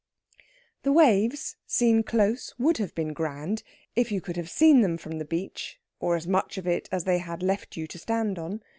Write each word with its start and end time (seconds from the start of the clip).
The 0.81 0.91
waves, 0.91 1.57
seen 1.67 2.01
close, 2.01 2.55
would 2.57 2.77
have 2.77 2.95
been 2.95 3.13
grand 3.13 3.61
if 3.95 4.11
you 4.11 4.19
could 4.19 4.35
have 4.35 4.49
seen 4.49 4.81
them 4.81 4.97
from 4.97 5.19
the 5.19 5.25
beach, 5.25 5.79
or 5.99 6.15
as 6.15 6.25
much 6.25 6.57
of 6.57 6.65
it 6.65 6.89
as 6.91 7.03
they 7.03 7.19
had 7.19 7.43
left 7.43 7.77
you 7.77 7.85
to 7.85 7.99
stand 7.99 8.39
on. 8.39 8.63